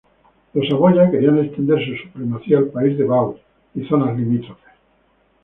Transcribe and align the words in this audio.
Los 0.55 0.67
Saboya 0.67 1.11
querían 1.11 1.37
extender 1.37 1.77
su 1.85 1.95
supremacía 1.95 2.57
al 2.57 2.69
país 2.69 2.97
de 2.97 3.03
Vaud 3.03 3.35
y 3.75 3.83
zonas 3.87 4.17
limítrofes. 4.17 4.73